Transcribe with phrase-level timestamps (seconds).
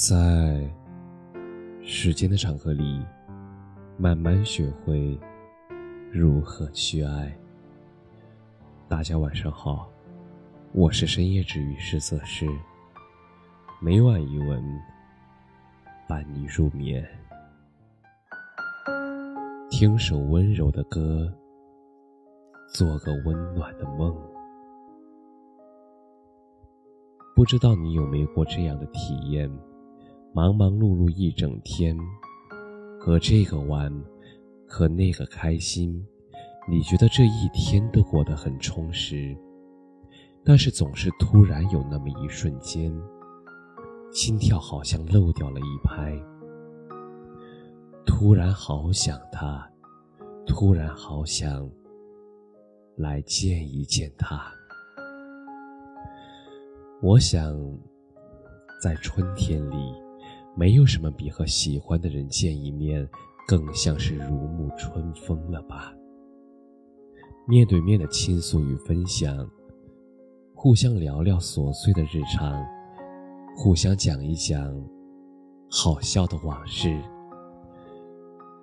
[0.00, 0.66] 在
[1.82, 3.04] 时间的长河里，
[3.98, 5.20] 慢慢学会
[6.10, 7.30] 如何去爱。
[8.88, 9.90] 大家晚上好，
[10.72, 12.48] 我是深夜治愈师泽师，
[13.78, 14.64] 每晚一文
[16.08, 17.06] 伴你入眠。
[19.68, 21.30] 听首温柔的歌，
[22.72, 24.18] 做个温暖的梦。
[27.36, 29.50] 不知道你有没有过这样的体验？
[30.32, 31.98] 忙忙碌碌一整天，
[33.00, 33.92] 和这个玩，
[34.64, 36.06] 和那个开心，
[36.68, 39.36] 你觉得这一天都过得很充实。
[40.44, 42.94] 但是总是突然有那么一瞬间，
[44.12, 46.16] 心跳好像漏掉了一拍。
[48.06, 49.68] 突然好想他，
[50.46, 51.68] 突然好想
[52.96, 54.40] 来见一见他。
[57.02, 57.52] 我想，
[58.80, 60.09] 在春天里。
[60.54, 63.08] 没有什么比和喜欢的人见一面
[63.46, 65.94] 更像是如沐春风了吧？
[67.46, 69.48] 面对面的倾诉与分享，
[70.54, 72.64] 互相聊聊琐碎的日常，
[73.56, 74.72] 互相讲一讲
[75.70, 77.00] 好笑的往事，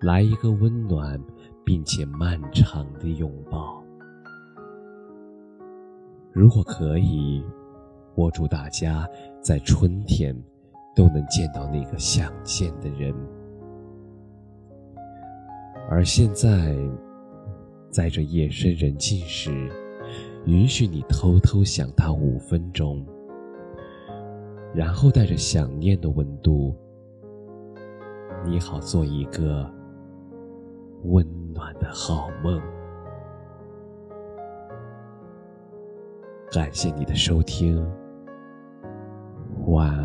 [0.00, 1.18] 来一个温暖
[1.64, 3.82] 并且漫长的拥抱。
[6.32, 7.42] 如果可以，
[8.16, 9.08] 我祝大家
[9.40, 10.36] 在春天。
[10.94, 13.12] 都能见到那个想见的人，
[15.90, 16.76] 而现在，
[17.90, 19.68] 在这夜深人静时，
[20.46, 23.04] 允许你偷偷想他五分钟，
[24.72, 26.74] 然后带着想念的温度，
[28.44, 29.68] 你好做一个
[31.04, 32.62] 温暖的好梦。
[36.52, 37.84] 感谢你的收听，
[39.66, 40.03] 晚安。